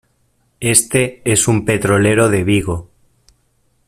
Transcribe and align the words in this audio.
este 0.61 1.21
es 1.31 1.47
un 1.47 1.63
petrolero 1.63 2.29
de 2.31 2.43
Vigo. 2.43 2.89